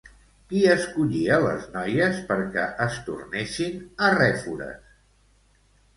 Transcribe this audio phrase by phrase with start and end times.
[0.51, 3.79] Qui escollia les noies perquè es tornessin
[4.11, 4.93] arrèfores?